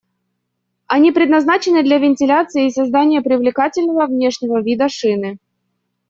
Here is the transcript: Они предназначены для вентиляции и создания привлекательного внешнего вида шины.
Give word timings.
Они 0.87 1.11
предназначены 1.11 1.83
для 1.83 1.99
вентиляции 1.99 2.65
и 2.65 2.71
создания 2.71 3.21
привлекательного 3.21 4.07
внешнего 4.07 4.59
вида 4.59 4.89
шины. 4.89 5.37